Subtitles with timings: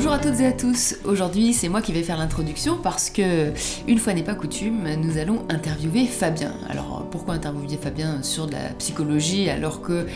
[0.00, 0.94] Bonjour à toutes et à tous.
[1.04, 3.52] Aujourd'hui, c'est moi qui vais faire l'introduction parce que,
[3.86, 6.54] une fois n'est pas coutume, nous allons interviewer Fabien.
[7.10, 10.06] Pourquoi interviewer Fabien sur de la psychologie alors que euh,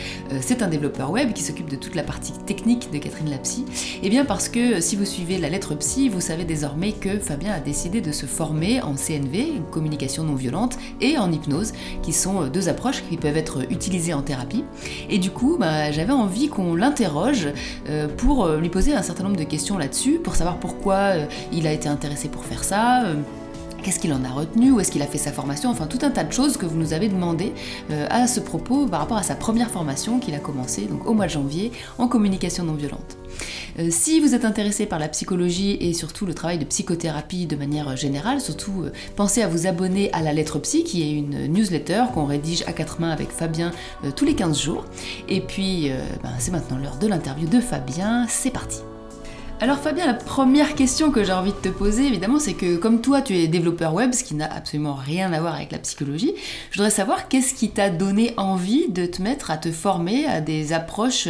[0.41, 3.65] c'est un développeur web qui s'occupe de toute la partie technique de Catherine Lapsy?
[4.03, 7.53] Eh bien, parce que si vous suivez la lettre psy, vous savez désormais que Fabien
[7.53, 12.43] a décidé de se former en CNV, communication non violente, et en hypnose, qui sont
[12.43, 14.63] euh, deux approches qui peuvent être utilisées en thérapie.
[15.09, 17.49] Et du coup, bah, j'avais envie qu'on l'interroge
[17.89, 21.67] euh, pour lui poser un certain nombre de questions là-dessus, pour savoir pourquoi euh, il
[21.67, 23.03] a été intéressé pour faire ça.
[23.85, 24.71] Qu'est-ce qu'il en a retenu?
[24.71, 25.69] Où est-ce qu'il a fait sa formation?
[25.69, 27.53] Enfin, tout un tas de choses que vous nous avez demandé
[27.91, 31.13] euh, à ce propos par rapport à sa première formation qu'il a commencé donc au
[31.13, 33.15] mois de janvier en communication non violente.
[33.77, 37.55] Euh, si vous êtes intéressé par la psychologie et surtout le travail de psychothérapie de
[37.55, 41.45] manière générale, surtout euh, pensez à vous abonner à la lettre psy qui est une
[41.45, 43.69] newsletter qu'on rédige à quatre mains avec Fabien
[44.15, 44.85] tous les 15 jours.
[45.29, 45.91] Et puis
[46.23, 48.79] ben, c'est maintenant l'heure de l'interview de Fabien, c'est parti.
[49.61, 52.99] Alors Fabien, la première question que j'ai envie de te poser, évidemment, c'est que comme
[52.99, 56.33] toi, tu es développeur web, ce qui n'a absolument rien à voir avec la psychologie,
[56.71, 60.41] je voudrais savoir qu'est-ce qui t'a donné envie de te mettre à te former à
[60.41, 61.29] des approches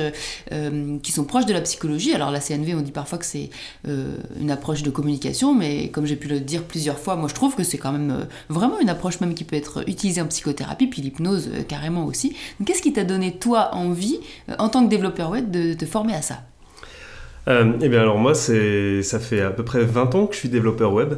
[0.52, 2.16] euh, qui sont proches de la psychologie.
[2.16, 3.52] Alors la CNV, on dit parfois que c'est
[3.88, 7.36] euh, une approche de communication, mais comme j'ai pu le dire plusieurs fois, moi je
[7.36, 10.28] trouve que c'est quand même euh, vraiment une approche même qui peut être utilisée en
[10.28, 12.36] psychothérapie, puis l'hypnose carrément aussi.
[12.66, 14.20] Qu'est-ce qui t'a donné toi envie,
[14.58, 16.42] en tant que développeur web, de te former à ça?
[17.48, 20.50] Euh, eh bien alors moi, ça fait à peu près 20 ans que je suis
[20.50, 21.16] développeur web.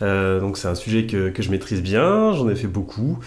[0.00, 3.18] Euh, donc c'est un sujet que, je maîtrise bien, j'en ai fait beaucoup.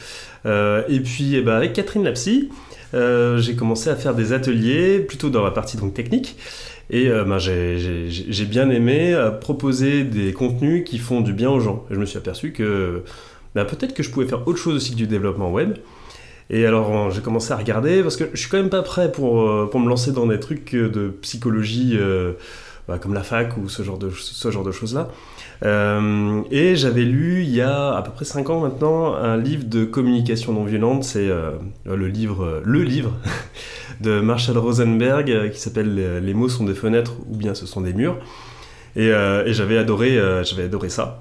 [0.45, 2.50] Euh, et puis eh ben, avec Catherine Lapsy,
[2.94, 6.38] euh, j'ai commencé à faire des ateliers, plutôt dans la partie technique.
[6.89, 11.86] Et ben, j'ai, bien aimé proposer des contenus qui font du bien aux gens.
[11.89, 13.03] Et je me suis aperçu que
[13.55, 15.78] ben, peut-être que je pouvais faire autre chose aussi que du développement web.
[16.54, 19.42] Et alors j'ai commencé à regarder parce que je suis quand même pas prêt pour,
[19.42, 22.34] euh, pour me lancer dans des trucs euh, de psychologie euh,
[22.90, 25.08] bah, comme la fac ou ce genre de, ce genre de choses-là.
[26.52, 29.86] Et j'avais lu il y a à peu près 5 ans maintenant un livre de
[29.86, 31.30] communication non violente, c'est
[31.86, 33.14] le livre, le livre
[34.02, 37.94] de Marshall Rosenberg qui s'appelle Les- mots sont des fenêtres ou bien ce sont des
[37.94, 38.17] murs.
[38.95, 41.20] Et, et j'avais adoré, j'avais adoré ça.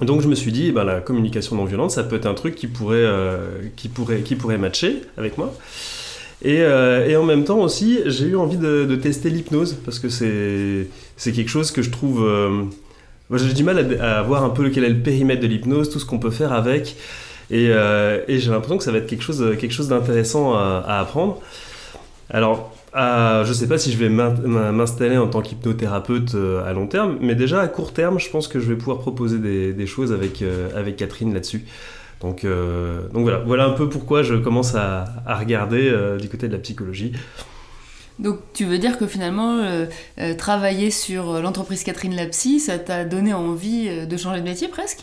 [0.00, 2.34] Donc je me suis dit, eh ben, la communication non violente, ça peut être un
[2.34, 5.54] truc qui pourrait, euh, qui pourrait, qui pourrait matcher avec moi.
[6.44, 10.08] Et, euh, et en même temps aussi, j'ai eu envie de, tester l'hypnose parce que
[10.08, 12.24] c'est, quelque chose que je trouve.
[12.24, 12.64] euh,
[13.32, 16.04] j'ai du mal à, voir un peu quel est le périmètre de l'hypnose, tout ce
[16.04, 16.96] qu'on peut faire avec.
[17.50, 21.00] Et, euh, j'ai l'impression que ça va être quelque chose, quelque chose d'intéressant à, à
[21.00, 21.40] apprendre.
[22.28, 26.72] Alors, euh, je sais pas si je vais m'in- m'installer en tant qu'hypnothérapeute euh, à
[26.74, 29.86] long terme, mais déjà à court terme, je pense que je vais pouvoir proposer des,
[29.86, 31.64] choses avec, euh, avec Catherine là-dessus.
[32.20, 36.60] Donc, euh, voilà, un peu pourquoi je commence à, à regarder du côté de la
[36.60, 37.12] psychologie.
[38.18, 39.58] Donc tu veux dire que finalement,
[40.38, 45.00] travailler sur l'entreprise Catherine Lapsy, ça t'a donné envie de changer de métier presque?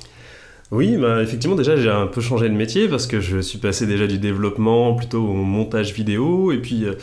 [0.72, 3.88] Oui, bah, effectivement, déjà j'ai un peu changé de métier parce que je suis passé
[3.88, 6.94] déjà du développement plutôt au montage vidéo et puis euh,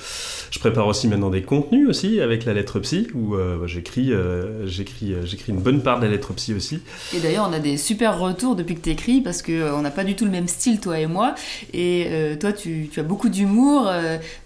[0.50, 4.12] je prépare aussi maintenant des contenus aussi avec la lettre psy où euh, bah, j'écris,
[4.12, 5.14] euh, j'écris,
[5.48, 6.80] une bonne part de la lettre psy aussi.
[7.14, 9.90] Et d'ailleurs, on a des super retours depuis que t'écris parce que euh, on n'a
[9.90, 11.34] pas du tout le même style, toi et moi.
[11.74, 12.08] Et
[12.40, 13.90] toi, tu, tu as beaucoup d'humour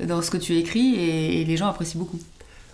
[0.03, 2.19] dans ce que tu écris et les gens apprécient beaucoup.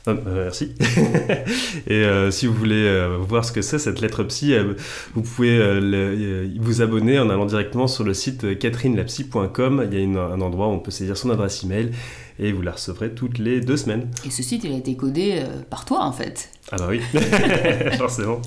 [0.08, 0.72] Ah, euh, merci.
[1.88, 4.74] et euh, si vous voulez euh, voir ce que c'est cette lettre psy, euh,
[5.14, 9.86] vous pouvez le- vous abonner en allant directement sur le site catherinelapsy.com.
[9.90, 11.90] Il y a une- un endroit où on peut saisir son adresse email
[12.38, 14.08] et vous la recevrez toutes les deux semaines.
[14.24, 16.50] Et ce site, il a été codé par toi en fait.
[16.70, 17.00] Ah bah oui,
[17.98, 18.42] forcément.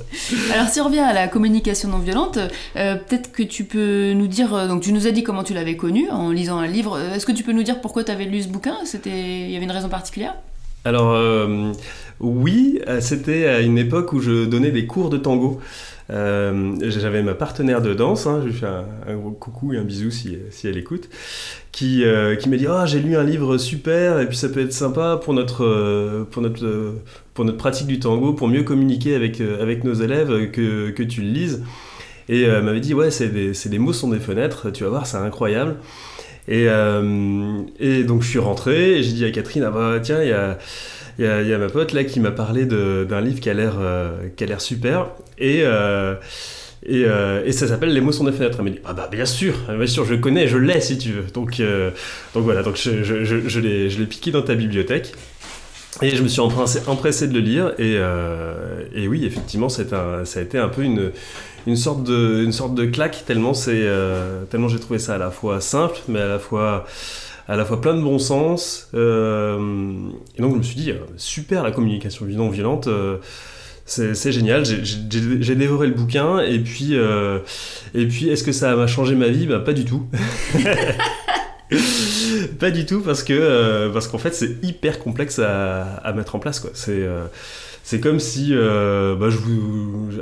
[0.54, 2.38] Alors si on revient à la communication non violente,
[2.76, 6.10] peut-être que tu peux nous dire, donc tu nous as dit comment tu l'avais connu
[6.10, 8.48] en lisant un livre, est-ce que tu peux nous dire pourquoi tu avais lu ce
[8.50, 8.76] bouquin?
[8.86, 10.36] C'était, Il y avait une raison particulière?
[10.86, 11.72] Alors euh,
[12.20, 15.60] oui, c'était à une époque où je donnais des cours de tango.
[16.12, 19.84] Euh, J'avais ma partenaire de danse, hein, je lui fais un, un coucou et un
[19.84, 21.08] bisou si, si elle écoute,
[21.72, 24.62] qui, euh, qui m'a dit Ah, j'ai lu un livre super et puis ça peut
[24.62, 26.96] être sympa pour notre, pour notre,
[27.34, 31.22] pour notre pratique du tango, pour mieux communiquer avec, avec nos élèves, que, que tu
[31.22, 31.64] le lises.
[32.28, 35.06] Et m'avait dit Ouais, c'est des, c'est des mots sont des fenêtres, tu vas voir,
[35.08, 35.78] c'est incroyable.
[36.50, 40.24] Et, euh, et donc je suis rentré et j'ai dit à Catherine Ah bah tiens,
[40.24, 41.58] il y a.
[41.60, 45.62] Ma pote là qui m'a parlé d'un livre qui a l'air euh, l'air super et,
[45.64, 46.16] euh,
[46.84, 48.58] et, ça s'appelle Les mots sont des fenêtres.
[48.58, 51.12] Elle m'a dit ah bah bien sûr, bien sûr je connais, je l'ai si tu
[51.12, 51.26] veux.
[51.32, 51.62] Donc
[52.34, 55.14] donc voilà donc je, je, je, l'ai piqué dans ta bibliothèque.
[56.02, 57.96] Et je me suis empressé, empressé de le lire et,
[58.96, 61.12] et oui effectivement un, ça a été un peu une,
[61.68, 65.18] une sorte de une sorte de claque tellement c'est euh, tellement j'ai trouvé ça à
[65.18, 66.86] la fois simple mais à la fois
[67.48, 68.90] à la fois plein de bon sens.
[68.94, 69.58] euh,
[70.38, 72.88] et donc je me suis dit, euh, super la communication non violente,
[73.86, 74.64] c'est génial.
[74.66, 76.96] J'ai dévoré le bouquin et puis,
[78.06, 79.48] puis est-ce que ça m'a changé ma vie?
[79.48, 80.06] Bah, Pas du tout.
[82.60, 86.60] pas du tout parce que qu'en fait c'est hyper complexe à, à, mettre en place
[86.60, 86.70] quoi.
[87.90, 89.30] C'est comme si euh, bah,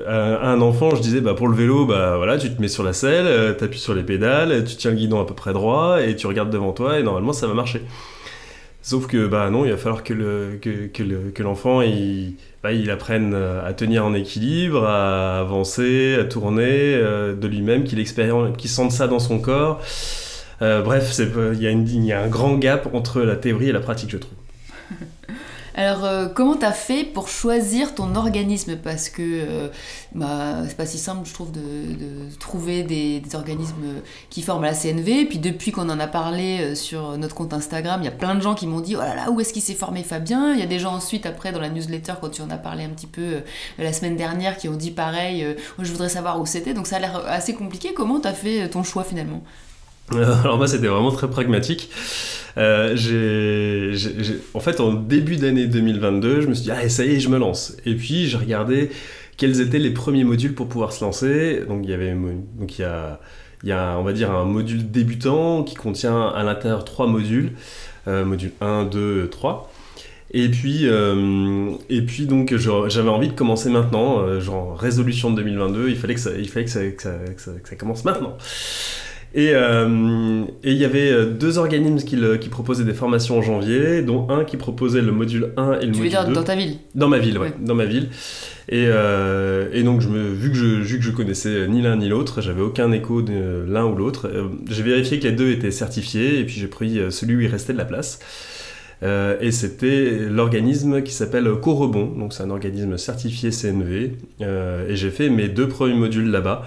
[0.07, 2.81] à un enfant, je disais bah, pour le vélo, bah, voilà, tu te mets sur
[2.81, 5.51] la selle, euh, tu appuies sur les pédales, tu tiens le guidon à peu près
[5.51, 7.81] droit et tu regardes devant toi et normalement ça va marcher.
[8.81, 11.81] Sauf que bah non, il va falloir que que, l'enfant
[12.63, 18.93] bah, il apprenne à tenir en équilibre, à avancer, à tourner de lui-même, qu'il sente
[18.93, 19.81] ça dans son corps.
[20.61, 24.11] Euh, bref, il y, y a un grand gap entre la théorie et la pratique,
[24.11, 24.37] je trouve.
[25.79, 28.77] Alors, euh, comment t'as fait pour choisir ton organisme?
[28.77, 29.67] Parce que euh,
[30.15, 31.61] bah, c'est pas si simple, je trouve, de,
[32.39, 34.01] trouver des, organismes
[34.31, 35.25] qui forment la CNV.
[35.25, 38.33] Puis depuis qu'on en a parlé euh, sur notre compte Instagram, il y a plein
[38.33, 40.53] de gens qui m'ont dit Oh là là, où est-ce qu'il s'est formé Fabien?
[40.53, 42.83] Il y a des gens ensuite, après, dans la newsletter, quand tu en as parlé
[42.83, 43.43] un petit peu
[43.77, 45.45] la semaine dernière, qui ont dit pareil
[45.77, 46.73] Je voudrais savoir où c'était.
[46.73, 47.93] Donc ça a l'air assez compliqué.
[47.93, 49.43] Comment t'as fait ton choix finalement?
[50.11, 51.89] Alors, moi, c'était vraiment très pragmatique.
[52.57, 53.91] Euh, j'ai,
[54.53, 57.29] en fait, en début d'année 2022, je me suis dit, ah, ça y est, je
[57.29, 57.75] me lance.
[57.85, 58.89] Et puis, j'ai regardé
[59.35, 61.61] quels étaient les premiers modules pour pouvoir se lancer.
[61.67, 65.75] Donc, il y avait, donc il y a, on va dire, un module débutant qui
[65.75, 67.51] contient à l'intérieur trois modules,
[68.07, 69.71] euh, module 1, 2, 3.
[70.31, 75.87] Et puis, euh, et puis donc j'avais envie de commencer maintenant, genre résolution de 2022,
[75.87, 78.35] il fallait que ça commence maintenant.
[79.35, 84.01] Euh, et il y avait euh, deux organismes qui, qui, proposaient des formations en janvier,
[84.01, 85.93] dont un qui proposait le module 1 et le module 2.
[85.93, 88.09] Tu veux dire dans ta ville Dans ma ville, ouais, dans ma ville.
[88.69, 91.97] Et, euh, et donc, je me, vu, que je, vu que je connaissais ni l'un
[91.97, 94.29] ni l'autre, j'avais aucun écho de l'un ou l'autre,
[94.69, 97.73] j'ai vérifié que les deux étaient certifiés, et puis j'ai pris celui où il restait
[97.73, 98.19] de la place.
[99.03, 104.13] Euh, et c'était l'organisme qui s'appelle Corebon, donc c'est un organisme certifié CNV.
[104.41, 106.65] Euh, et j'ai fait mes deux premiers modules là-bas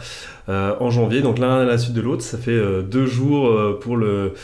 [0.51, 2.23] en janvier, donc l'un à la suite de l'autre.
[2.23, 4.35] Ça fait deux jours pour le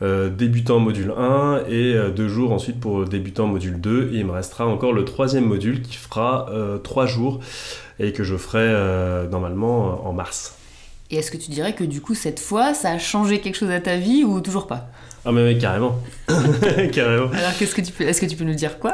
[0.00, 4.10] débutant module 1 et deux jours ensuite pour le débutant module 2.
[4.12, 6.48] Et il me restera encore le troisième module qui fera
[6.82, 7.40] trois jours
[7.98, 10.56] et que je ferai normalement en mars.
[11.10, 13.70] Et est-ce que tu dirais que du coup cette fois ça a changé quelque chose
[13.70, 14.88] à ta vie ou toujours pas?
[15.24, 15.98] Ah mais carrément.
[16.92, 17.30] carrément.
[17.32, 18.92] Alors qu'est-ce que tu peux, est-ce que tu peux nous dire quoi?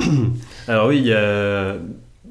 [0.69, 1.75] Alors oui, il y a...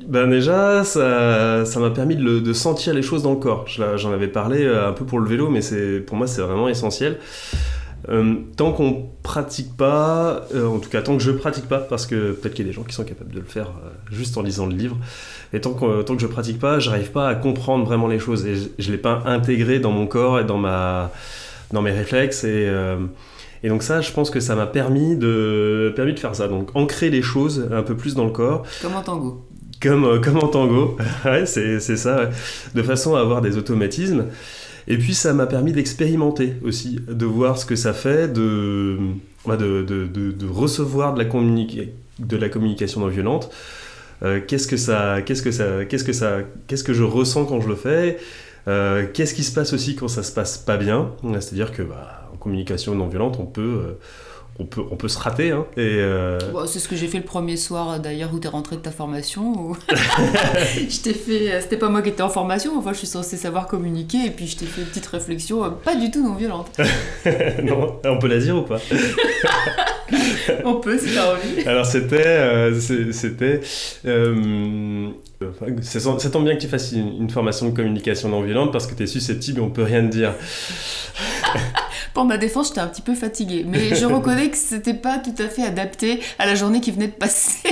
[0.07, 3.65] Ben déjà, ça, ça m'a permis de, sentir les choses dans le corps.
[3.67, 5.61] J'en avais parlé euh, un peu pour le vélo, mais
[6.01, 7.17] pour moi c'est vraiment essentiel.
[8.07, 12.05] Euh, tant qu'on pratique pas, euh, en tout cas tant que je pratique pas, parce
[12.05, 13.71] que peut-être qu'il y a des gens qui sont capables de le faire
[14.09, 14.97] juste en lisant le livre,
[15.53, 18.45] et tant que, tant que je pratique pas, j'arrive pas à comprendre vraiment les choses
[18.45, 21.11] et je, je l'ai pas intégré dans mon corps et dans, ma,
[21.71, 22.71] dans mes réflexes et
[23.63, 26.47] et donc ça, je pense que ça m'a permis de, permis de faire ça.
[26.47, 28.63] Donc ancrer les choses un peu plus dans le corps.
[28.81, 29.45] Comme en tango.
[29.81, 30.97] Comme, euh, comme en tango,
[31.45, 32.29] c'est ça,
[32.75, 34.25] de façon à avoir des automatismes.
[34.87, 38.97] Et puis ça m'a permis d'expérimenter aussi, de voir ce que ça fait, de,
[39.45, 43.51] de, recevoir de la, communication non violente.
[44.23, 47.61] Euh, qu'est-ce que ça, qu'est-ce que ça, qu'est-ce que ça, qu'est-ce que je ressens quand
[47.61, 48.17] je le fais?
[48.67, 51.11] Euh, Qu'est-ce qui se passe aussi quand ça se passe pas bien?
[51.39, 53.97] C'est-à-dire que bah, communication non violente, on peut,
[54.59, 55.51] on peut, on peut se rater.
[55.51, 58.49] Hein, et euh, c'est ce que j'ai fait le premier soir d'ailleurs où tu es
[58.49, 59.73] rentré de ta formation.
[59.89, 63.37] je t'ai fait, euh, c'était pas moi qui étais en formation, enfin je suis censée
[63.37, 66.77] savoir communiquer et puis je t'ai fait une petite réflexion pas du tout non violente.
[67.63, 68.79] non, on peut la dire ou pas?
[70.65, 71.67] On peut si t'as envie.
[71.67, 72.71] Alors c'était,
[73.11, 73.61] c'était,
[75.81, 78.95] ça tombe bien que tu fasses une, une formation de communication non violente parce que
[78.95, 80.33] tu es susceptible et on peut rien te dire.
[82.13, 83.65] Pour ma défense, j'étais un petit peu fatiguée.
[83.67, 87.07] Mais je reconnais que c'était pas tout à fait adapté à la journée qui venait
[87.07, 87.69] de passer.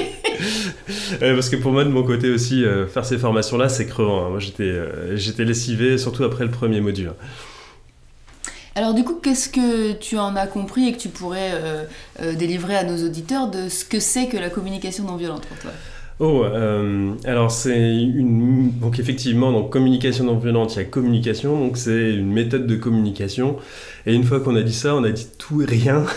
[1.19, 4.25] parce que pour moi, de mon côté aussi, euh, faire ces formations-là, c'est crevant.
[4.25, 4.29] Hein.
[4.29, 7.13] Moi, j'étais, euh, j'étais lessivé, surtout après le premier module.
[8.75, 12.75] Alors du coup, qu'est-ce que tu en as compris et que tu pourrais euh, délivrer
[12.75, 15.71] à nos auditeurs de ce que c'est que la communication non violente pour toi?
[16.19, 21.59] Oh, euh, alors c'est une donc effectivement donc communication non violente, il y a communication
[21.59, 23.57] donc c'est une méthode de communication
[24.07, 26.03] et une fois qu'on a dit ça, on a dit tout et rien.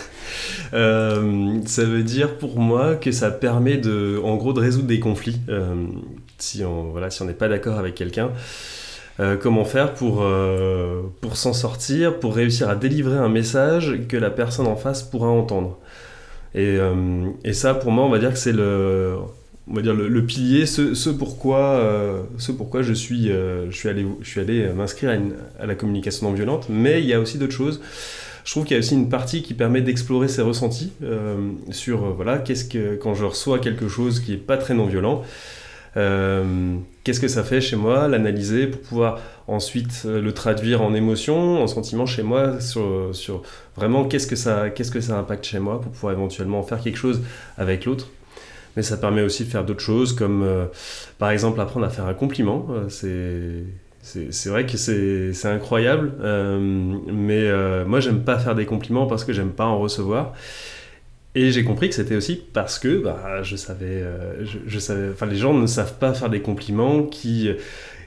[0.72, 5.00] Euh, ça veut dire pour moi que ça permet de en gros de résoudre des
[5.00, 5.74] conflits euh,
[6.38, 8.30] si on voilà si n'est pas d'accord avec quelqu'un.
[9.42, 10.24] comment faire pour,
[11.20, 15.28] pour s'en sortir, pour réussir à délivrer un message que la personne en face pourra
[15.28, 15.78] entendre.
[16.54, 16.78] Et,
[17.44, 19.16] et ça, pour moi, on va dire que c'est le,
[19.70, 23.88] on va dire le, pilier, ce, pourquoi, euh, ce pourquoi je suis, euh, je suis
[23.88, 25.16] allé, je suis allé m'inscrire
[25.60, 26.66] à, la communication non violente.
[26.68, 27.80] Mais il y a aussi d'autres choses.
[28.44, 32.12] Je trouve qu'il y a aussi une partie qui permet d'explorer ses ressentis euh, sur
[32.14, 35.22] voilà qu'est-ce que quand je reçois quelque chose qui est pas très non violent.
[35.94, 41.66] qu'est-ce que ça fait chez moi, l'analyser pour pouvoir ensuite le traduire en émotion, en
[41.68, 43.42] sentiment chez moi, sur, sur
[43.76, 46.98] vraiment qu'est-ce que, ça, qu'est-ce que ça impacte chez moi pour pouvoir éventuellement faire quelque
[46.98, 47.20] chose
[47.56, 48.08] avec l'autre.
[48.76, 50.46] Mais ça permet aussi de faire d'autres choses, comme
[51.18, 52.68] par exemple apprendre à faire un compliment.
[52.88, 53.64] c'est
[54.02, 56.58] c'est vrai que c'est incroyable, euh,
[57.12, 60.32] mais euh, moi j'aime pas faire des compliments parce que j'aime pas en recevoir.
[61.34, 65.26] Et j'ai compris que c'était aussi parce que bah, je savais, euh, je, savais, enfin
[65.26, 67.50] les gens ne savent pas faire des compliments qui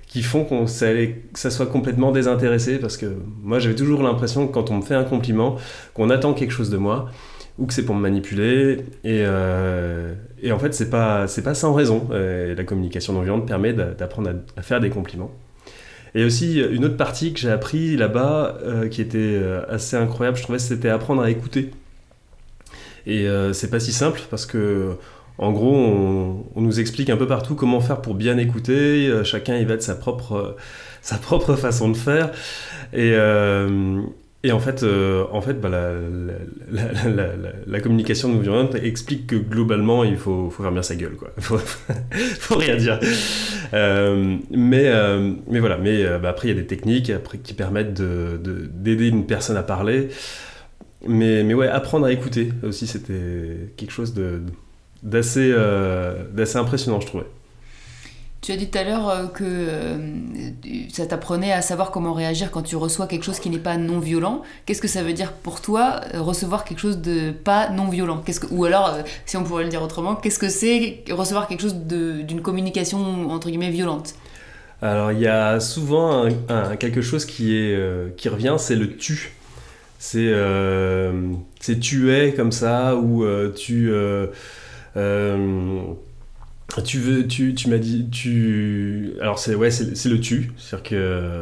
[0.08, 3.06] qui font qu'on ça soit complètement désintéressé parce que
[3.42, 5.58] moi j'avais toujours l'impression que quand on me fait un compliment,
[5.94, 7.10] qu'on attend quelque chose de moi
[7.60, 9.24] ou que c'est pour me manipuler et,
[10.42, 12.10] et en fait c'est pas pas sans raison.
[12.12, 15.32] la communication non violente permet d'apprendre à faire des compliments.
[16.16, 20.38] Et aussi, une autre partie que j'ai appris là-bas, euh, qui était euh, assez incroyable,
[20.38, 21.72] je trouvais, c'était apprendre à écouter.
[23.08, 24.96] Et euh, c'est pas si simple parce que,
[25.40, 29.12] en gros, on, nous explique un peu partout comment faire pour bien écouter.
[29.24, 30.56] chacun il va de sa propre,
[31.02, 32.32] sa propre façon de faire.
[32.94, 33.14] Et,
[34.46, 40.18] et en fait, euh, en fait bah, la, communication non violente explique que globalement, il
[40.18, 41.16] faut, faut fermer sa gueule.
[41.16, 41.32] Quoi.
[41.40, 41.60] Faut,
[42.40, 43.00] faut rien dire.
[43.74, 47.12] Euh, mais, euh, mais voilà, mais bah, après, il y a des techniques
[47.44, 50.10] qui permettent d'aider de, une personne à parler.
[51.08, 54.14] Mais, mais ouais, apprendre à écouter aussi, c'était quelque chose
[55.04, 55.54] d'assez
[56.56, 57.28] impressionnant, je trouvais.
[58.44, 59.98] Tu as dit tout à l'heure euh, que euh,
[60.92, 64.00] ça t'apprenait à savoir comment réagir quand tu reçois quelque chose qui n'est pas non
[64.00, 64.42] violent.
[64.66, 68.18] Qu'est-ce que ça veut dire pour toi euh, recevoir quelque chose de pas non violent
[68.22, 71.76] que, Ou alors, si on pourrait le dire autrement, qu'est-ce que c'est recevoir quelque chose
[71.76, 74.16] d'une communication entre guillemets violente?
[74.82, 76.28] Alors il y a souvent
[76.78, 79.32] quelque chose qui, est, qui revient, c'est le tu.
[80.00, 80.34] C'est
[81.80, 83.90] tu es comme ça ou tu
[86.82, 89.14] tu veux, tu, tu m'as dit, tu.
[89.22, 91.42] Alors c'est ouais, c'est le tu, c'est-à-dire que.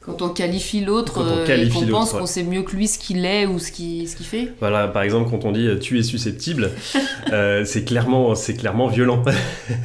[0.00, 3.24] Quand on qualifie l'autre euh, et qu'on pense qu'on sait mieux que lui ce qu'il
[3.24, 4.52] est ou ce qu'il ce fait.
[4.60, 6.70] Voilà, par exemple, quand on dit tu es susceptible,
[7.32, 9.24] euh, c'est clairement, c'est clairement violent.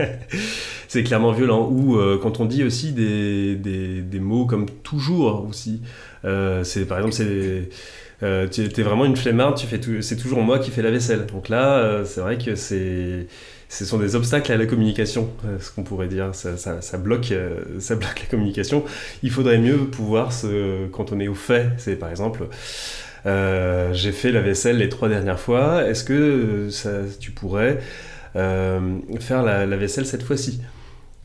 [0.87, 1.67] c'est clairement violent.
[1.71, 5.81] Ou euh, quand on dit aussi des, des, des, mots comme toujours aussi.
[6.23, 7.69] c'est par exemple, c'est.
[8.51, 11.25] tu es vraiment une flemmarde, tu fais c'est toujours moi qui fais la vaisselle.
[11.25, 13.25] Donc là, c'est vrai que c'est
[13.71, 16.35] ce sont des obstacles à la communication, euh, ce qu'on pourrait dire.
[16.35, 18.83] Ça, bloque, euh, ça bloque la communication.
[19.23, 21.69] Il faudrait mieux pouvoir se cantonner aux faits.
[21.77, 22.47] C'est par exemple,
[23.25, 25.87] euh, j'ai fait la vaisselle les trois dernières fois.
[25.87, 26.67] Est-ce que
[27.21, 27.79] tu pourrais
[28.33, 30.59] faire la vaisselle cette fois-ci?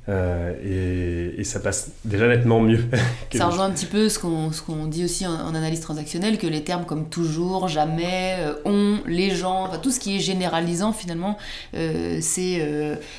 [0.08, 2.84] Euh, et, ça passe déjà nettement mieux.
[3.32, 6.84] ça rejoint un petit peu ce qu'on dit aussi en, analyse transactionnelle, que les termes
[6.84, 11.36] comme toujours, jamais, euh, on, les gens, enfin, tout ce qui est généralisant finalement,
[11.74, 12.66] euh, c'est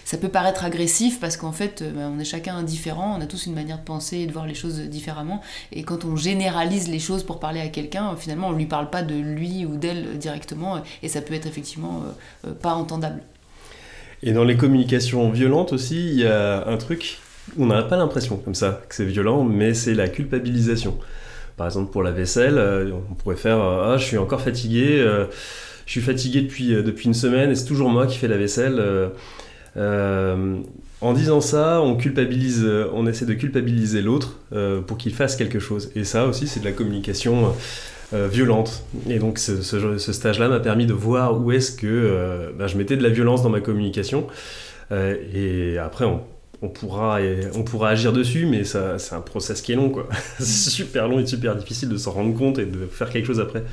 [0.04, 3.46] ça peut paraître agressif parce qu'en fait bah, on est chacun différent, on a tous
[3.46, 5.42] une manière de penser et de voir les choses différemment.
[5.72, 8.90] Et quand on généralise les choses pour parler à quelqu'un, finalement on ne lui parle
[8.90, 12.04] pas de lui ou d'elle directement et ça peut être effectivement
[12.62, 13.22] pas entendable.
[14.24, 17.20] Et dans les communications violentes aussi, il y a un truc,
[17.58, 20.98] on n'a pas l'impression comme ça que c'est violent, mais c'est la culpabilisation.
[21.56, 25.00] Par exemple, pour la vaisselle, euh, on pourrait faire euh, Ah, je suis encore fatigué,
[25.00, 25.26] euh,
[25.86, 28.82] je suis fatigué depuis, depuis une semaine et c'est toujours moi qui fais la vaisselle.
[29.76, 34.38] en disant ça, on culpabilise, on essaie de culpabiliser l'autre
[34.86, 35.92] pour qu'il fasse quelque chose.
[35.96, 37.54] Et ça aussi, c'est de la communication
[38.14, 38.84] euh, violente.
[39.10, 39.62] Et donc ce,
[39.98, 43.44] stage-là m'a permis de voir où est-ce que euh, bah, je mettais de la violence
[43.44, 44.28] dans ma communication.
[44.94, 46.22] Euh, et après, on,
[46.62, 47.20] on, pourra,
[47.54, 49.90] on pourra agir dessus, mais c'est un process qui est long.
[49.90, 50.08] quoi.
[50.40, 53.40] c'est super long et super difficile de s'en rendre compte et de faire quelque chose
[53.40, 53.64] après.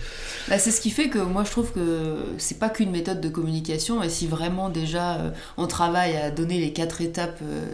[0.48, 3.28] Bah, c'est ce qui fait que moi je trouve que c'est pas qu'une méthode de
[3.30, 7.64] communication et si vraiment déjà euh, on travaille à donner les quatre étapes euh,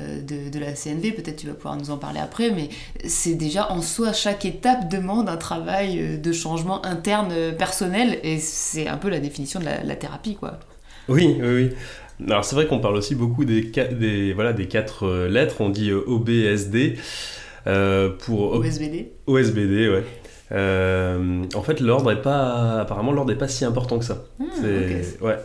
[0.00, 2.70] euh, de, de, la CNV, peut-être tu vas pouvoir nous en parler après, mais
[3.04, 8.88] c'est déjà en soi chaque étape demande un travail de changement interne personnel et c'est
[8.88, 10.58] un peu la définition de la, thérapie quoi.
[11.08, 11.70] Oui, oui, oui.
[12.26, 15.92] Alors c'est vrai qu'on parle aussi beaucoup des, des, voilà, des quatre lettres, on dit
[15.92, 16.98] OBSD.
[18.20, 20.04] pour OSBD OSBD, ouais.
[20.52, 22.80] Euh, en fait, l'ordre est pas.
[22.80, 24.24] Apparemment, l'ordre n'est pas si important que ça.
[24.38, 25.36] Hmm, c'est ouais.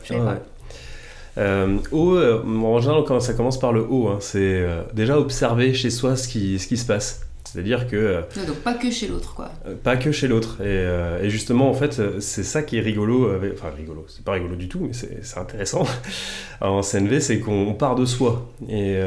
[1.40, 5.74] Euh, o, euh, en général, quand ça commence par le O, hein, c'est déjà observer
[5.74, 7.22] chez soi ce qui, ce qui se passe.
[7.54, 8.24] C'est-à-dire que.
[8.48, 9.52] donc pas que chez l'autre, quoi.
[9.84, 10.58] pas que chez l'autre.
[10.64, 13.30] Et, et, justement, en fait, c'est ça qui est rigolo.
[13.54, 15.84] enfin, rigolo, c'est pas rigolo du tout, mais c'est intéressant
[16.62, 18.50] en CNV, c'est qu'on part de soi.
[18.68, 18.98] Et,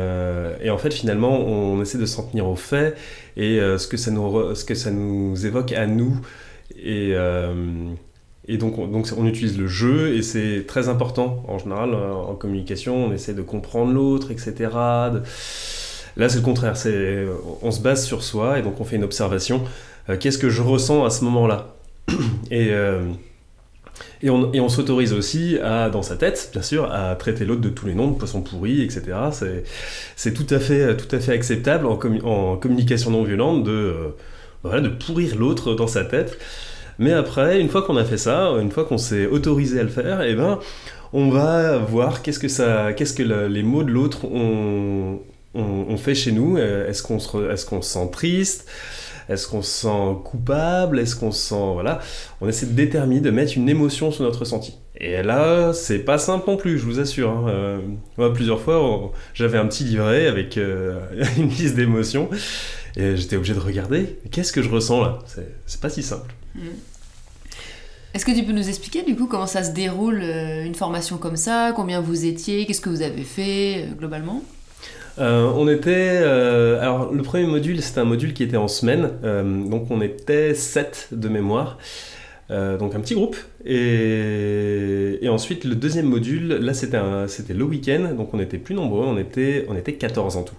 [0.62, 2.96] et, en fait, finalement, on essaie de s'en tenir aux faits
[3.36, 6.20] et ce, que ça nous ce que ça nous évoque à nous.
[6.76, 7.16] Et,
[8.48, 11.44] et donc on, donc on utilise le jeu et c'est très important.
[11.48, 14.68] En général, en communication, on essaie de comprendre l'autre, etc.
[16.16, 16.74] Là, c'est le contraire.
[17.62, 19.62] On se base sur soi et donc on fait une observation.
[20.20, 21.74] qu'est-ce que je ressens à ce moment-là?
[22.50, 22.72] Et
[24.22, 27.86] et on, s'autorise aussi à, dans sa tête, bien sûr, à traiter l'autre de tous
[27.86, 29.02] les noms de poisson pourri, etc.
[30.16, 34.14] C'est tout à fait, acceptable en, communication non violente de,
[34.64, 36.38] euh, de pourrir l'autre dans sa tête.
[36.98, 39.90] Mais après, une fois qu'on a fait ça, une fois qu'on s'est autorisé à le
[39.90, 40.58] faire, eh ben,
[41.12, 45.20] on va voir qu'est-ce que ça, qu'est-ce que les mots de l'autre ont,
[45.56, 46.58] ont, fait chez nous.
[46.58, 48.66] Est-ce qu'on se, est-ce qu'on se sent triste
[49.28, 51.72] est-ce qu'on se sent coupable Est-ce qu'on se sent...
[51.72, 52.00] Voilà.
[52.40, 54.74] On essaie de déterminer, de mettre une émotion sur notre ressenti.
[54.98, 57.30] Et là, c'est pas simple non plus, je vous assure.
[57.30, 57.46] Hein.
[57.48, 57.78] Euh,
[58.16, 61.00] moi, plusieurs fois, j'avais un petit livret avec euh,
[61.36, 62.30] une liste d'émotions.
[62.96, 64.18] Et j'étais obligé de regarder.
[64.30, 65.18] Qu'est-ce que je ressens là?
[65.66, 66.32] C'est pas si simple.
[66.54, 66.60] Mm.
[68.14, 71.18] Est-ce que tu peux nous expliquer du coup comment ça se déroule euh, une formation
[71.18, 71.72] comme ça?
[71.76, 72.64] Combien vous étiez?
[72.64, 74.42] Qu'est-ce que vous avez fait globalement?
[75.18, 76.20] Euh, on était.
[76.22, 79.10] Euh, alors, le premier module, c'était un module qui était en semaine.
[79.24, 81.78] Euh, donc, on était 7 de mémoire.
[82.50, 83.36] donc, un petit groupe.
[83.64, 86.98] Et, ensuite, le deuxième module, là, c'était
[87.54, 88.14] le week-end.
[88.16, 89.04] Donc, on était plus nombreux.
[89.06, 90.56] On était, on était 14 en tout.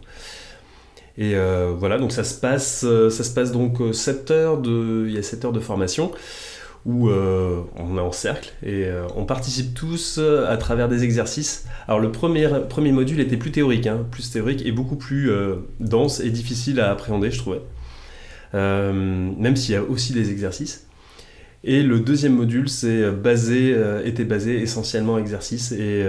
[1.20, 1.34] Et
[1.80, 5.24] voilà, donc ça se passe, ça se passe donc 7 heures de, il y a
[5.24, 6.12] 7 heures de formation
[6.86, 11.04] où euh, on est en cercle et euh, on participe tous euh, à travers des
[11.04, 11.66] exercices.
[11.88, 15.30] Alors le premier, premier module était plus théorique, hein, plus théorique et beaucoup plus
[15.80, 17.62] dense et difficile à appréhender, je trouvais.
[18.54, 20.88] même s'il y a aussi des exercices.
[21.64, 26.06] Et le deuxième module c'est basé, était basé essentiellement exercices et,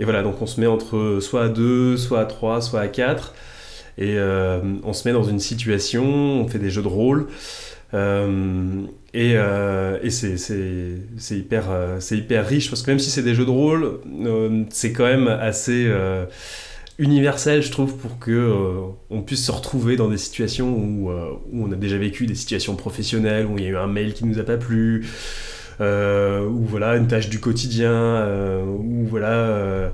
[0.00, 2.88] et, voilà, donc on se met entre soit à 2, soit à 3, soit à
[2.88, 3.34] 4
[3.98, 4.18] et
[4.82, 7.28] on se met dans une situation, on fait des jeux de rôle.
[7.94, 10.36] Euh, et, euh, et c'est
[11.30, 14.00] hyper, euh, hyper riche parce que même si c'est des jeux de rôle,
[14.70, 15.90] c'est quand même assez
[16.98, 18.52] universel, je trouve, pour que
[19.08, 22.76] on puisse se retrouver dans des situations où, où, on a déjà vécu des situations
[22.76, 25.06] professionnelles, où il y a eu un mail qui nous a pas plu,
[25.80, 28.28] ou voilà une tâche du quotidien,
[28.66, 29.90] ou voilà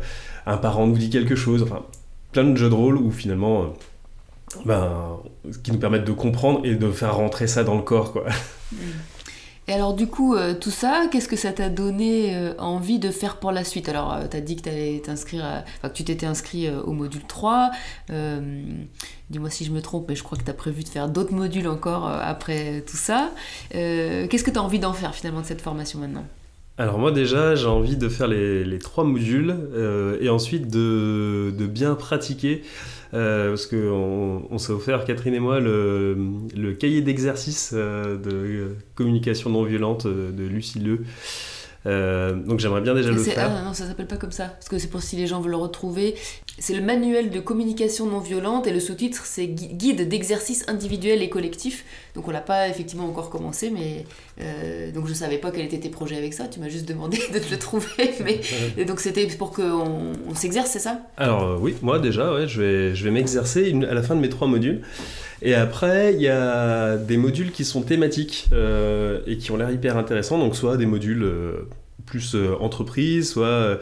[0.47, 1.85] un parent nous dit quelque chose, enfin
[2.33, 3.73] plein de jeux de rôle où finalement
[4.65, 5.19] ben,
[5.63, 8.13] qui nous permettent de comprendre et de faire rentrer ça dans le corps.
[8.13, 8.25] Quoi.
[9.69, 13.11] Et alors du coup, euh, tout ça, qu'est-ce que ça t'a donné euh, envie de
[13.11, 13.89] faire pour la suite?
[13.89, 14.63] Alors, euh, tu as dit que,
[15.01, 17.73] que tu t'étais inscrit au module 3.
[19.29, 21.35] Dis-moi si je me trompe, mais je crois que tu as prévu de faire d'autres
[21.35, 23.33] modules encore après tout ça.
[23.71, 26.25] qu'est-ce que tu as envie d'en faire finalement de cette formation maintenant?
[26.79, 29.55] Alors moi déjà j'ai envie de faire les, trois modules
[30.21, 32.63] et ensuite de, de bien pratiquer
[33.15, 36.17] euh, parce qu'on on, s'est offert, Catherine et moi, le,
[36.57, 40.83] le cahier d'exercice euh, de communication non violente de Lucie.
[41.87, 43.51] Euh, donc j'aimerais bien déjà le faire.
[43.57, 45.53] Ah non, ça s'appelle pas comme ça, parce que c'est pour si les gens veulent
[45.53, 46.17] le retrouver.
[46.59, 51.29] C'est le manuel de communication non violente et le sous-titre c'est guide d'exercice individuel et
[51.29, 51.85] collectif.
[52.15, 54.05] Donc on l'a pas effectivement encore commencé, mais
[54.41, 56.49] euh, donc je savais pas quel était tes projets avec ça.
[56.49, 58.41] Tu m'as juste demandé de te le trouver, mais
[58.77, 61.03] et donc c'était pour qu'on on, s'exerce, c'est ça?
[61.17, 64.21] Alors euh, oui, moi déjà, ouais, je vais je vais m'exercer à la fin de
[64.21, 64.83] mes trois modules.
[65.43, 69.71] Et après, il y a des modules qui sont thématiques euh, et qui ont l'air
[69.71, 70.39] hyper intéressants.
[70.39, 71.69] Donc, soit des modules euh,
[72.07, 73.79] plus euh, entreprise, soit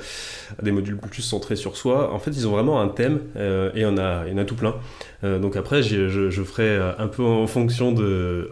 [0.62, 2.12] des modules plus centrés sur soi.
[2.12, 4.74] En fait, ils ont vraiment un thème et il y en a, tout plein.
[5.22, 8.50] donc après, je, ferai un peu en fonction de,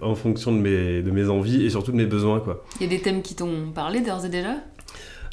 [0.51, 2.43] mes, envies et surtout de mes besoins.
[2.81, 4.57] Il y a des thèmes qui t'ont parlé d'ores et déjà?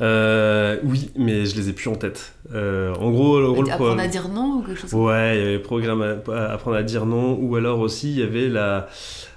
[0.01, 2.33] Euh, oui, mais je les ai plus en tête.
[2.53, 5.43] Euh, en gros, le rôle apprendre à dire non ou quelque chose Ouais, il y
[5.43, 8.87] avait le programme apprendre à dire non, ou alors aussi il y avait la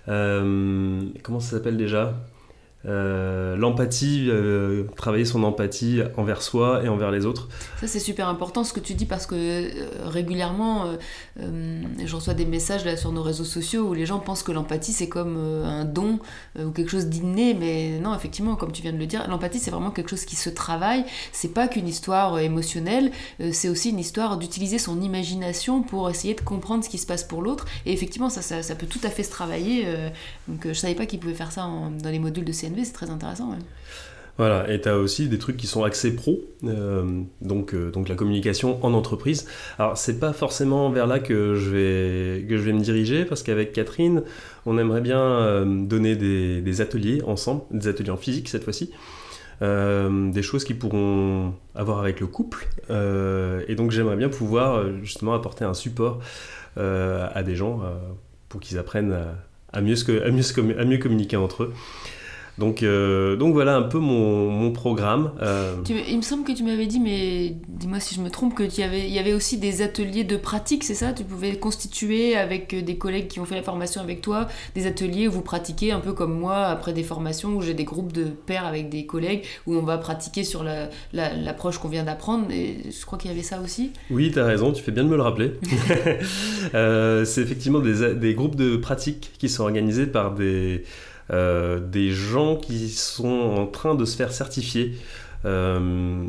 [0.08, 2.14] euh, comment ça s'appelle déjà?
[2.84, 7.48] Euh, l'empathie, euh, travailler son empathie envers soi et envers les autres.
[7.80, 10.86] Ça c'est super important ce que tu dis parce que euh, régulièrement
[11.36, 14.92] je reçois des messages là sur nos réseaux sociaux où les gens pensent que l'empathie
[14.92, 16.18] c'est comme un don
[16.58, 19.70] ou quelque chose d'inné mais non effectivement comme tu viens de le dire l'empathie c'est
[19.70, 21.04] vraiment quelque chose qui se travaille.
[21.32, 23.12] C'est pas qu'une histoire émotionnelle
[23.52, 27.24] c'est aussi une histoire d'utiliser son imagination pour essayer de comprendre ce qui se passe
[27.24, 27.66] pour l'autre.
[27.86, 29.86] Et effectivement ça, ça, peut tout à fait se travailler
[30.48, 32.52] donc je savais pas qu'ils pouvaient faire ça dans les modules de
[32.84, 33.56] C'est très intéressant.
[34.38, 38.08] Voilà, et tu as aussi des trucs qui sont axés pro, euh, donc, euh, donc
[38.08, 39.46] la communication en entreprise.
[39.78, 43.42] Alors, c'est pas forcément vers là que je vais, que je vais me diriger, parce
[43.42, 44.22] qu'avec Catherine,
[44.64, 48.90] on aimerait bien euh, donner des, des, ateliers ensemble, des ateliers en physique cette fois-ci,
[49.60, 55.64] des choses qui pourront avoir avec le couple, et donc j'aimerais bien pouvoir justement apporter
[55.64, 56.18] un support
[56.76, 57.80] à des gens
[58.48, 59.16] pour qu'ils apprennent
[59.72, 61.72] à, mieux, à, mieux, à mieux communiquer entre eux.
[62.58, 65.32] Donc, euh, donc voilà un peu mon, mon programme.
[65.40, 65.76] Euh.
[65.88, 68.82] il me semble que tu m'avais dit, mais dis-moi si je me trompe, qu'il y
[68.82, 71.12] avait, il y avait aussi des ateliers de pratique, c'est ça?
[71.12, 75.28] Tu pouvais constituer avec des collègues qui ont fait la formation avec toi, des ateliers
[75.28, 78.24] où vous pratiquez un peu comme moi, après des formations où j'ai des groupes de
[78.24, 80.64] pairs avec des collègues, où on va pratiquer sur
[81.12, 82.50] l'approche qu'on vient d'apprendre.
[82.50, 83.92] Et je crois qu'il y avait ça aussi?
[84.10, 85.52] Oui, tu as raison, tu fais bien de me le rappeler.
[86.74, 90.84] Euh, c'est effectivement des, des groupes de pratique qui sont organisés par des
[91.30, 94.96] euh, des gens qui sont en train de se faire certifier.
[95.44, 96.24] Euh,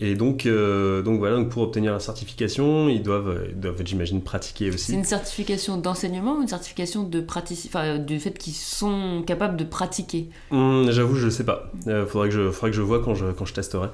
[0.00, 4.68] et donc, euh, donc voilà, donc pour obtenir la certification, ils doivent, doivent j'imagine, pratiquer
[4.70, 4.86] aussi.
[4.86, 9.64] C'est une certification d'enseignement ou une certification de enfin, du fait qu'ils sont capables de
[9.64, 10.28] pratiquer?
[10.50, 11.70] Hum, J'avoue, je ne sais pas.
[11.86, 13.88] Il faudrait, que je, faudrait que je vois quand je, quand je testerai.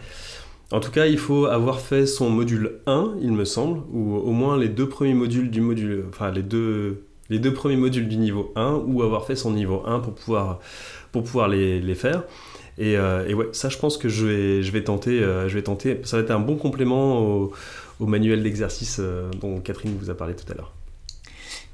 [0.72, 4.30] En tout cas, il faut avoir fait son module 1, il me semble, ou au
[4.30, 8.16] moins les deux premiers modules du module, enfin les deux, les deux premiers modules du
[8.16, 10.60] niveau 1 ou avoir fait son niveau 1 pour pouvoir,
[11.12, 12.24] pour pouvoir les, les faire.
[12.78, 15.54] Et, euh, et, ouais, ça, je pense que je vais, je vais, tenter, euh, je
[15.54, 16.00] vais tenter.
[16.04, 17.52] Ça va être un bon complément au,
[18.00, 20.72] au manuel d'exercice euh, dont Catherine vous a parlé tout à l'heure.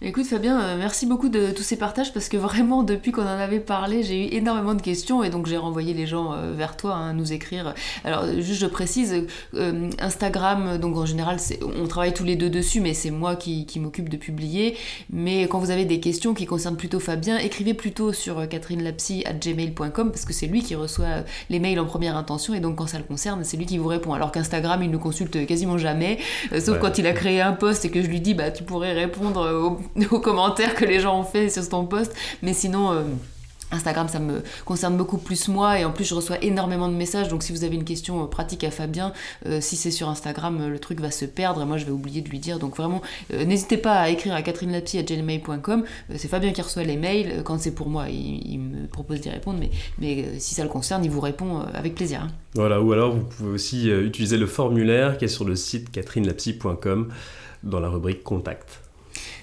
[0.02, 3.38] Écoute Fabien, euh, merci beaucoup de tous ces partages parce que vraiment depuis qu'on en
[3.38, 6.76] avait parlé, j'ai eu énormément de questions et donc j'ai renvoyé les gens euh, vers
[6.76, 7.72] toi hein, à nous écrire.
[8.04, 12.82] Alors juste je précise, euh, Instagram, donc en général on travaille tous les deux dessus
[12.82, 14.76] mais c'est moi qui, qui m'occupe de publier.
[15.10, 20.26] Mais quand vous avez des questions qui concernent plutôt Fabien, écrivez plutôt sur gmail.com parce
[20.26, 23.04] que c'est lui qui reçoit les mails en première intention et donc quand ça le
[23.04, 24.12] concerne c'est lui qui vous répond.
[24.12, 26.18] Alors qu'Instagram il ne consulte quasiment jamais,
[26.60, 28.92] sauf quand il a créé un post et que je lui dis bah tu pourrais
[28.92, 32.14] répondre au aux commentaires que les gens ont fait sur ton post.
[32.42, 33.02] Mais sinon, euh,
[33.72, 37.28] Instagram, ça me concerne beaucoup plus moi et en plus je reçois énormément de messages.
[37.28, 39.12] Donc si vous avez une question euh, pratique à Fabien,
[39.46, 42.20] euh, si c'est sur Instagram, le truc va se perdre et moi je vais oublier
[42.20, 42.58] de lui dire.
[42.58, 45.84] Donc vraiment, n'hésitez pas à écrire à catherinelapsy.gmail.com.
[46.14, 47.42] c'est Fabien qui reçoit les mails.
[47.44, 49.60] Quand c'est pour moi, il, me propose d'y répondre.
[49.98, 52.22] Mais, si ça le concerne, il vous répond avec plaisir.
[52.22, 52.28] Hein.
[52.54, 57.08] Voilà, ou alors vous pouvez aussi utiliser le formulaire qui est sur le site catherinelapsy.com
[57.64, 58.85] dans la rubrique Contact.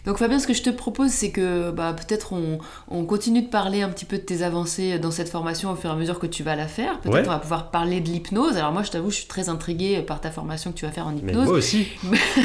[0.06, 3.82] Donc Fabien, ce que je te propose, c'est que bah, peut-être on, continue de parler
[3.82, 6.28] un petit peu de tes avancées dans cette formation au fur et à mesure que
[6.28, 7.00] tu vas la faire.
[7.00, 8.58] Peut-être on va pouvoir parler de l'hypnose.
[8.58, 11.08] Alors moi, je t'avoue, je suis très intriguée par ta formation que tu vas faire
[11.08, 11.36] en hypnose.
[11.36, 11.88] Mais moi aussi.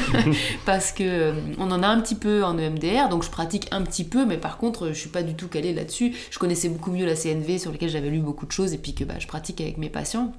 [0.67, 3.83] Parce que euh, on en a un petit peu en EMDR, donc je pratique un
[3.83, 6.15] petit peu, mais par contre, je suis pas du tout calée là-dessus.
[6.31, 8.95] Je connaissais beaucoup mieux la CNV sur laquelle j'avais lu beaucoup de choses et puis
[8.95, 10.33] que bah, je pratique avec mes patients.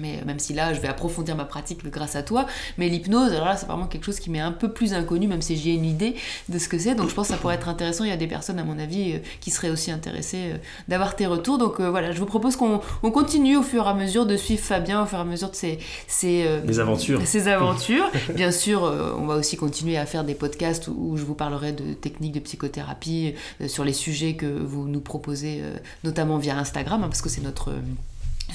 [0.00, 2.46] Mais même si là, je vais approfondir ma pratique grâce à toi.
[2.78, 5.42] Mais l'hypnose, alors là, c'est vraiment quelque chose qui m'est un peu plus inconnu, même
[5.42, 6.16] si j'ai une idée
[6.48, 6.94] de ce que c'est.
[6.94, 8.04] Donc je pense que ça pourrait être intéressant.
[8.04, 10.56] Il y a des personnes, à mon avis, euh, qui seraient aussi intéressées euh,
[10.88, 11.58] d'avoir tes retours.
[11.58, 12.80] Donc euh, voilà, je vous propose qu'on
[13.10, 15.56] continue au fur et à mesure de suivre Fabien, au fur et à mesure de
[15.56, 15.78] ses,
[16.08, 16.46] ses,
[16.78, 17.20] aventures.
[17.24, 18.10] Ses aventures.
[18.34, 21.94] Bien sûr, on va aussi continuer à faire des podcasts où, je vous parlerai de
[21.94, 23.34] techniques de psychothérapie,
[23.66, 25.62] sur les sujets que vous nous proposez,
[26.04, 27.72] notamment via Instagram, hein, parce que c'est notre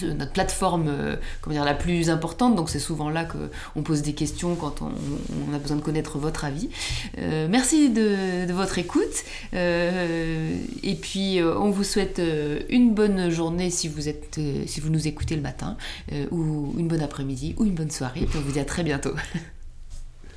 [0.04, 4.14] notre plateforme euh, comment dire, la plus importante, donc c'est souvent là qu'on pose des
[4.14, 6.70] questions quand on, a besoin de connaître votre avis.
[7.18, 9.24] Euh, merci de, votre écoute
[9.54, 12.22] euh, et puis on vous souhaite
[12.70, 15.78] une bonne journée si vous, êtes, si vous nous écoutez le matin
[16.32, 19.14] ou une bonne après-midi ou une bonne soirée et on vous dit à très bientôt.